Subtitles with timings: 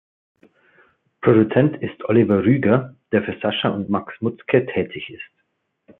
[1.21, 5.43] Produzent ist Oliver Rüger der für Sasha und Max Mutzke tätig ist.